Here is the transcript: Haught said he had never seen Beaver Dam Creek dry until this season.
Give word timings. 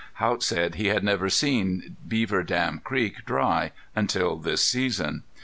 Haught 0.15 0.41
said 0.41 0.73
he 0.73 0.87
had 0.87 1.03
never 1.03 1.29
seen 1.29 1.95
Beaver 2.07 2.41
Dam 2.41 2.79
Creek 2.83 3.23
dry 3.23 3.71
until 3.95 4.35
this 4.37 4.63
season. 4.63 5.21